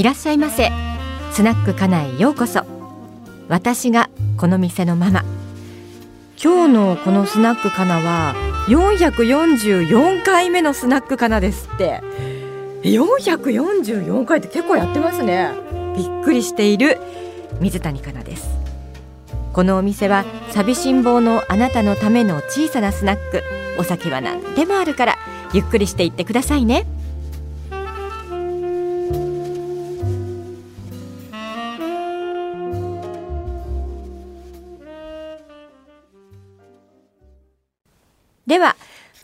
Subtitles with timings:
[0.00, 0.70] いらっしゃいませ。
[1.30, 2.62] スナックかなえようこそ。
[3.48, 4.08] 私が
[4.38, 5.24] この店のママ。
[6.42, 8.34] 今日のこのスナックかなは
[8.68, 12.00] 444回目のスナックかなですって。
[12.82, 15.50] 444回って結構やってますね。
[15.94, 16.98] びっくりしている
[17.60, 18.48] 水谷香奈です。
[19.52, 23.42] このお店は寂しん坊のあなたのための小さなスナック。
[23.78, 25.18] お酒は何でもあるから
[25.52, 26.86] ゆっくりしていってくださいね。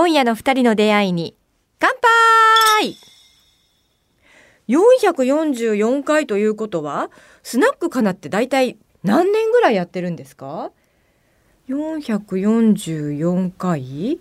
[0.00, 1.36] 今夜の二人の出会いに
[1.78, 1.90] 乾
[2.80, 2.96] 杯
[4.66, 7.10] 444回ということは
[7.42, 10.70] スナックかなって大体何年ぐらいやってるんですか
[11.68, 14.18] ？444回？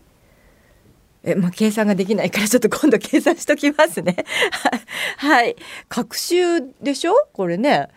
[1.23, 4.25] え、まあ、計算ができないからちょっと今度計算しときますね。
[5.15, 5.55] はい。
[5.87, 7.13] 学習でしょ？
[7.31, 7.87] これね。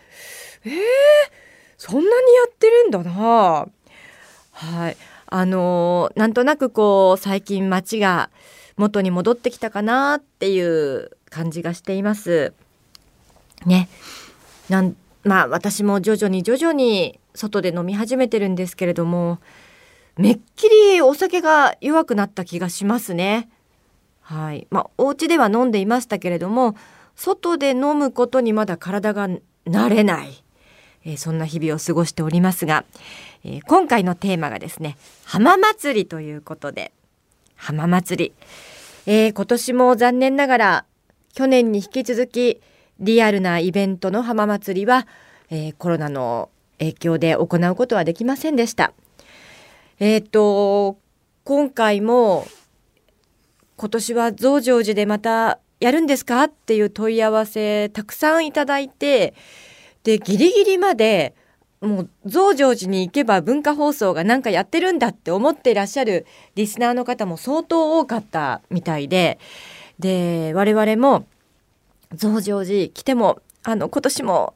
[0.63, 0.71] えー、
[1.77, 3.67] そんなにやってるんだな。
[4.53, 4.95] はい。
[5.35, 8.29] あのー、なんとなくこう、最近街が
[8.77, 12.53] 元に戻ってきたかなっていう感じがしています。
[13.65, 13.89] ね。
[14.69, 19.39] なんまあ私も徐々に徐々に外で飲み始めてるんですけれども
[20.17, 23.49] めっきりお酒が弱くなった気がしますね。
[24.21, 24.67] はい。
[24.69, 26.75] まあお家では飲んでいましたけれども
[27.15, 29.27] 外で飲むことにまだ体が
[29.65, 30.42] 慣れない、
[31.05, 32.85] えー、そんな日々を過ごしておりますが、
[33.43, 36.91] えー、今回のテーマがですね浜祭りということで
[37.55, 38.33] 浜祭り、
[39.05, 40.85] えー、今年も残念ながら
[41.33, 42.61] 去年に引き続き
[42.99, 45.07] リアルなイベントの浜祭りは、
[45.49, 48.93] えー、コロナの影響で行うことはできませんでした。
[49.99, 50.97] えっ、ー、と
[51.43, 52.47] 今回も
[53.77, 59.33] 今年は増上寺でまたやるんですかっていう問い合わせたくさんいただいて
[60.03, 61.33] でギリギリまで
[61.81, 66.25] もう増上寺に行けば文化放送が何かやってるんだって思っていらっしゃる
[66.55, 69.37] リスナーの方も相当多かったみたいで
[69.99, 71.25] で我々も
[72.13, 74.53] 増上寺来てもあの今年も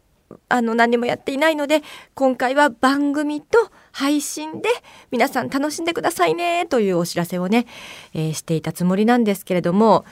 [0.49, 1.81] あの何もやっていないので
[2.13, 3.57] 今回は番組と
[3.91, 4.69] 配信で
[5.11, 7.65] 皆さん楽しんでくださいねというお知らせをね、
[8.13, 10.05] えー、していたつもりなんですけれども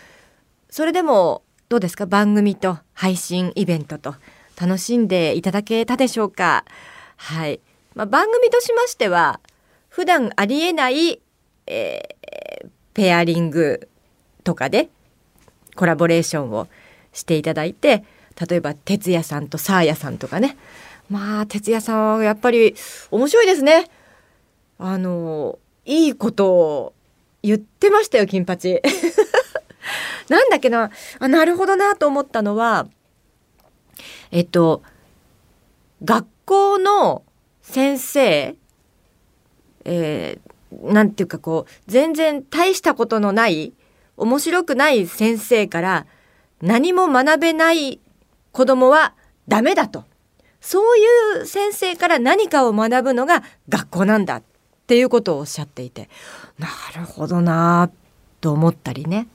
[0.69, 2.05] それでもどうですか？
[2.05, 4.15] 番組と配信イベントと。
[4.59, 6.65] 楽しんでいただけたでしょうか？
[7.17, 7.59] はい、
[7.93, 9.39] まあ、番組としましては
[9.89, 11.21] 普段ありえない、
[11.67, 13.87] えー、ペアリング
[14.43, 14.89] とかで
[15.75, 16.67] コラボレーションを
[17.13, 18.03] していただいて
[18.47, 20.57] 例えば哲也さんとサーヤさんとかね。
[21.09, 22.75] まあ哲也さんはやっぱり
[23.11, 23.89] 面白いですね。
[24.77, 26.93] あのいいことを
[27.43, 28.81] 言ってましたよ金八。
[30.27, 30.91] なんだっけな。
[31.19, 32.87] あなるほどなと思ったのは
[34.31, 34.83] えっと
[36.03, 37.23] 学校の
[37.61, 38.55] 先生
[39.85, 43.73] えー、なんていうかこう全然大したことのない
[44.17, 46.05] 面白くない先生から
[46.61, 47.99] 何も学べない
[48.51, 49.13] 子供は
[49.47, 50.05] ダメだと。
[50.61, 54.43] そういう先生から何かを学ぶのが学校なんだっ
[54.87, 56.09] ていうことをおっしゃっていて、
[56.57, 57.91] なるほどな
[58.41, 59.27] と思ったりね。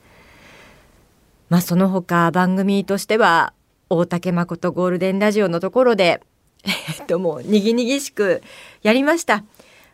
[1.48, 3.52] まあその他番組としては
[3.90, 6.22] 大竹誠ゴールデンラジオのところで、
[6.64, 8.40] えっともうにぎにぎしく
[8.82, 9.44] やりました。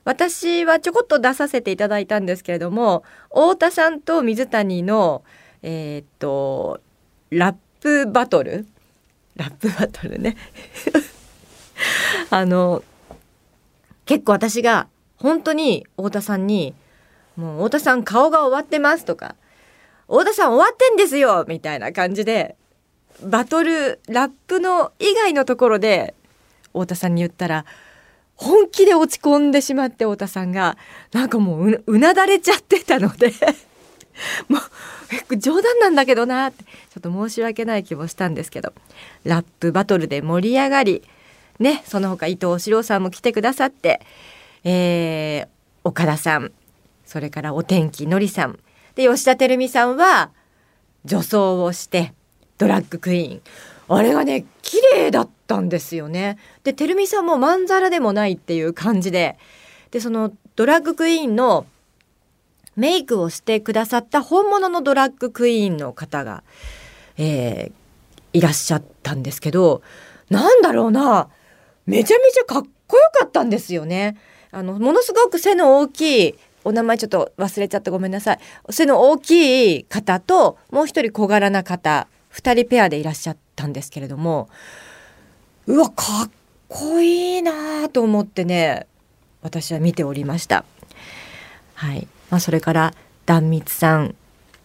[0.04, 5.24] 私はちょこっと出させていただいたんですけれども太田さんと水谷の
[5.62, 6.80] えー、っと
[7.30, 8.66] ラップバトル
[9.34, 10.36] ラップバトルね
[12.30, 12.84] あの
[14.04, 14.86] 結構私が
[15.16, 16.72] 本当に太田さんに
[17.34, 19.34] 「もう太田さん顔が終わってます」とか
[20.06, 22.54] 「太田さん終わってんですよ」みたいな感じで
[23.22, 26.14] バトルラップの以外のところで
[26.72, 27.64] 太田さんに言ったら
[28.34, 30.76] 本気で落ち込んでしまって太田さんが
[31.12, 33.32] なんかもううなだれちゃってたので。
[34.48, 34.58] も
[35.28, 38.72] う冗談なんだけどなってちょっと申し訳ない気もしたんですけど。
[39.24, 41.02] ラップバトルで盛り上がり
[41.58, 44.00] ねその他伊藤四郎さんも来てくださって、
[44.64, 45.48] えー、
[45.84, 46.52] 岡田さん
[47.04, 48.58] それからお天気のりさん
[48.94, 50.30] で吉田照美さんは
[51.04, 52.12] 女装をして
[52.58, 53.42] ドラッグクイーン
[53.88, 56.38] あれがね綺麗だったんですよね。
[56.64, 59.38] で照美さんもまんざらでもないっていう感じで
[59.90, 61.66] でそのドラッグクイーンの
[62.74, 66.42] メイクをしてくださった本物のドラッグクイーンの方が、
[67.16, 69.82] えー、いらっしゃったんですけど
[70.28, 71.28] なんだろうな
[71.86, 74.16] めちゃめちゃかっこよかったんですよね。
[74.50, 78.38] あのものすごく背の大きいお名前ちょっと忘れちゃってごめんなさい
[78.70, 84.48] 背の大きい方ともう一人小柄な方2人ペアでいらっしゃったんですけれども
[85.66, 86.30] うわかっ
[86.68, 88.86] こいいなと思ってね
[89.42, 90.64] 私は見ておりました。
[91.74, 92.94] はいまあ、それから
[93.26, 94.14] 壇蜜さん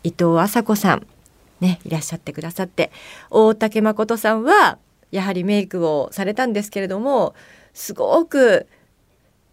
[0.03, 1.05] 伊藤麻子さん
[1.59, 2.91] ねいらっしゃってくださって
[3.29, 4.77] 大竹誠さんは
[5.11, 7.35] やはりメイクをされたんですけれども
[7.73, 8.67] すごく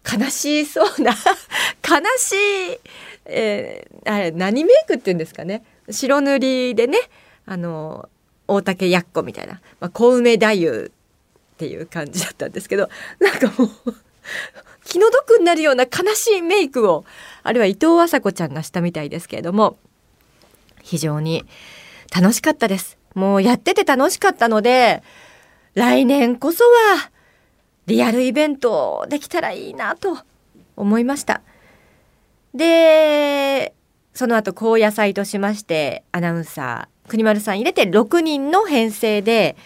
[0.09, 1.11] 悲しそうな
[1.87, 2.79] 悲しい、
[3.25, 6.97] えー、あれ何メイクって言うんですかね白塗りでね
[7.49, 8.07] あの
[8.47, 10.89] 大竹やっこみたいな、まあ、小梅太夫っ
[11.57, 13.95] ていう感じだったんですけど なんかもう
[14.85, 17.05] 気の毒になるような悲しいメイクを
[17.41, 19.77] あるいは伊藤麻子ちゃんがしたみたいですけれども
[20.83, 21.43] 非常に
[22.15, 22.97] 楽しかったです。
[23.15, 25.01] もうやってて楽しかったので
[25.73, 27.09] 来年こそは
[27.87, 30.19] リアルイベントできたらいいなと
[30.75, 31.41] 思いました。
[32.53, 33.73] で
[34.13, 39.57] その後高野菜としましてアナウンサー国丸さん入れて6人の編成で、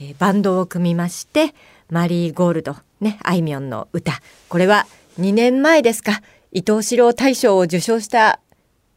[0.00, 1.54] えー、バンドを組みまして
[1.90, 4.20] マリーゴールドねあいみょんの歌。
[4.48, 4.86] これは
[5.18, 6.22] 2年前ですか。
[6.52, 8.38] 伊藤四郎大賞を受賞した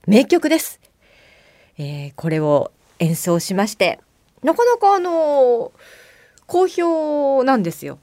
[0.06, 0.80] 名曲です、
[1.80, 4.00] えー、これを演奏しまして
[4.44, 5.72] なかなかあの
[6.46, 7.98] 好評なんですよ。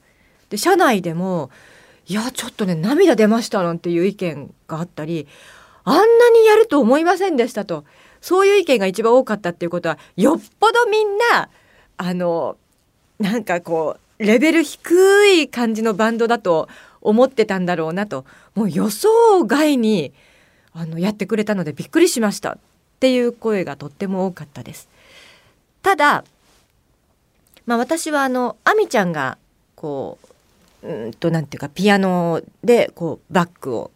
[0.49, 1.49] で社内でも
[2.07, 5.27] いやちょっとね涙出ましたなんていう意見があったり
[5.85, 7.85] あんなにやると思いませんでしたと。
[8.25, 11.47] そういう意見が一番多かったっていうことはよっぽどみんな
[11.95, 12.57] あの
[13.19, 16.67] なんかこうレベル低い感じのバンドだと
[17.01, 18.25] 思ってたんだろうなと
[18.55, 20.11] もう予想外に
[20.73, 22.57] あのやってくれたのでびっくりしましたっ
[22.99, 24.89] ていう声がとっても多かったです。
[25.83, 26.25] ただ、
[27.67, 29.37] まあ、私はあの亜美ちゃんが
[29.75, 30.17] こ
[30.81, 33.91] ううんとなんていうかピアノでこうバックを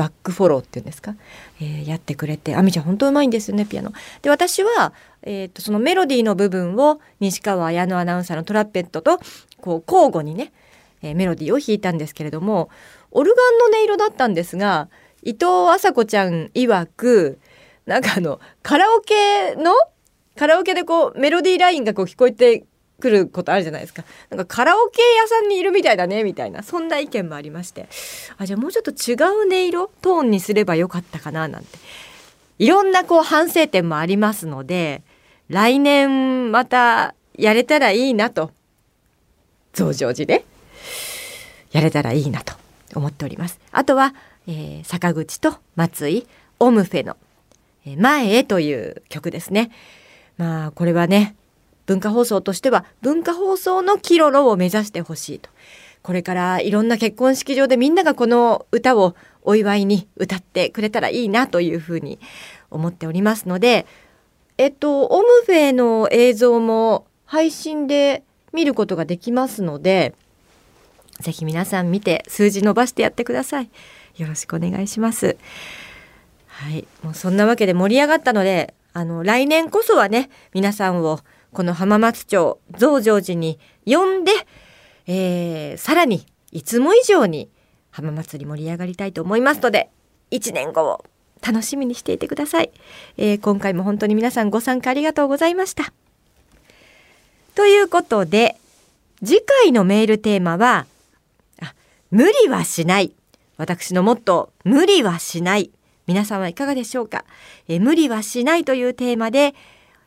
[0.00, 1.14] バックフォローっていうんですか、
[1.60, 3.92] えー、やってくれてあみちゃん本当うまいんですよねピアノ。
[4.22, 9.20] で私は、えーと、そのメロディーの部分を西川綾乃アナウンサーのトラペットと
[9.60, 10.54] こう交互にね、
[11.02, 12.70] えー、メロディーを弾いたんですけれども
[13.10, 14.88] オルガンの音色だったんですが
[15.22, 17.38] 伊藤麻子ちゃん曰く
[17.84, 19.74] なんかあのカラオケの
[20.34, 22.64] カラオケでこうメロディーラインがこう聞こえて
[23.00, 24.04] 来ることあるじゃないですか。
[24.28, 26.62] なんかカラオケ屋さんにいるみたいだねみたいな。
[26.62, 27.88] そんな意見もありまして。
[28.38, 31.78] あじゃあもうちょっと違う音色トーンにすればよかったかななんて。
[32.58, 35.02] いろんなこう反省点もありますので
[35.48, 38.52] 来年またやれたらいいなと。
[39.72, 40.44] 増上寺で。
[41.72, 42.60] やれたらいいなと。
[42.94, 43.60] 思っております。
[43.70, 44.14] あとは、
[44.46, 46.26] えー、坂口と松井
[46.58, 47.16] オムフェの
[47.98, 49.70] 「前へ」という曲ですね。
[50.36, 51.36] まあこれはね
[51.90, 55.50] 文化放送としては文化放送のキロロを目指してほしいと。
[56.02, 62.20] これからいろんな結婚式場でみんながこの歌をお祝いに歌ってくれたらいいなというふうに
[62.70, 63.86] 思っておりますので
[64.56, 68.22] えっとオムフェの映像も配信で
[68.52, 70.14] 見ることができますので
[71.18, 73.70] ぜひ皆さん見て数字伸ばしてやってください。
[74.16, 75.36] よろしくお願いします。
[76.46, 76.86] はい。
[77.02, 81.18] もうそんなわけで盛り上がったのであの来年こそはね皆さんを
[81.52, 84.32] この浜松町増上寺に呼んで、
[85.06, 87.48] えー、さらにいつも以上に
[87.90, 89.90] 浜祭り盛り上がりたいと思いますので
[90.30, 91.04] 1年後を
[91.42, 92.70] 楽しみにしていてください、
[93.16, 95.92] えー、今回も本当に皆さんご参加ありがとうございました。
[97.54, 98.56] ということで
[99.24, 100.86] 次回のメールテーマは
[101.60, 101.74] あ
[102.10, 103.12] 無理はしない。
[103.56, 105.70] 私のモットー無理はしない。
[106.06, 107.24] 皆さんはいかがでしょうか、
[107.68, 109.54] えー、無理はしないというテーマで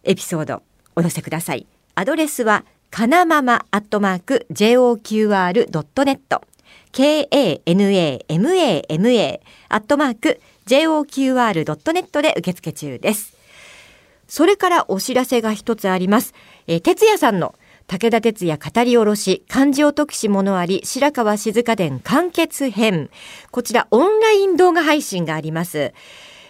[0.03, 0.63] エピソード
[0.95, 1.65] お寄せください。
[1.95, 6.41] アドレスはかなままアットマーク JOQR.net
[6.91, 8.21] k-a-n-a-m-a-m-a
[9.69, 13.35] アットマーク JOQR.net で受付中です。
[14.27, 16.33] それからお知らせが一つあります。
[16.67, 17.55] えー、哲也さんの
[17.87, 23.09] 武田鉄矢語り下ろし漢字を解くし物あり白川静香伝完結編
[23.51, 25.93] こちらオンライン動画配信があります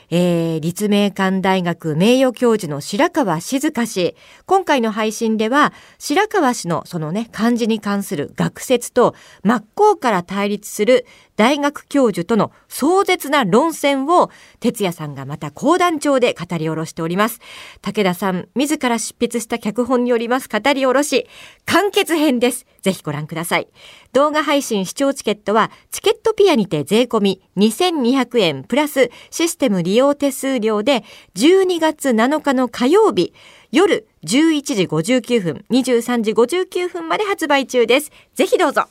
[0.10, 4.16] えー、立命館大学名誉教授の白川静香氏。
[4.46, 11.06] 今回の配信では、白川氏のそのね、漢字に関する学説と、真っ向から対立する
[11.36, 17.40] 大学教授との壮絶な論戦を、哲也さんがまた講談調で語り下ろしております。
[17.82, 21.28] 武田さん、自ら執筆した脚本によります語り下ろし、
[21.66, 22.66] 完結編です。
[22.82, 23.68] ぜひご覧ください。
[24.12, 31.04] 動画配信視聴チケットは、チケットピアにて税込み2200円プラスシステム利用手数料で、
[31.36, 33.34] 12月7日の火曜日、
[33.72, 38.12] 夜11時59分、23時59分まで発売中です。
[38.36, 38.88] ぜひどうぞ。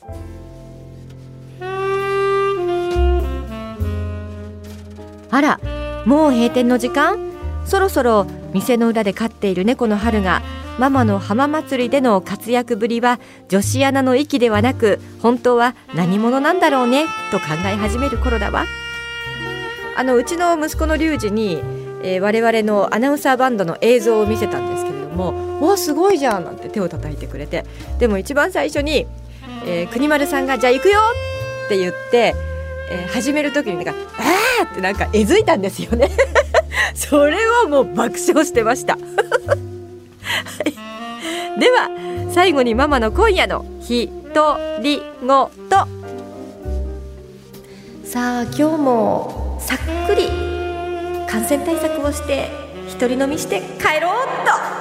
[5.33, 5.59] あら
[6.05, 7.17] もう閉店の時間？
[7.65, 10.41] そろそろ店の裏で飼っている猫の春が
[10.77, 18.65] ママの浜祭りでの活躍ぶりは女子アナの域ではなく本当は何者なんだろうねと考え始める頃だわ
[19.95, 21.61] あのうちの息子のリュウジに、
[22.03, 27.65] えー、我々のアナウンサーバンドの映像を見せたんですけれども「わすごいじゃん!」なんて手を叩いてくれて
[27.97, 29.07] でも一番最初に、
[29.65, 30.99] えー、国丸さんが「じゃあ行くよ!」
[31.65, 32.35] って言って、
[32.89, 34.25] えー、始める時になんか「あー!」
[34.63, 36.09] ってなんかえずいたんですよね。
[36.95, 38.97] それはもう爆笑してました。
[38.99, 38.99] は
[40.65, 41.59] い。
[41.59, 41.89] では
[42.31, 45.87] 最後にママの今夜のひとりごと。
[48.03, 50.27] さあ今日もさっくり
[51.27, 52.49] 感染対策をして
[52.87, 54.72] 一人飲みして帰ろうっと。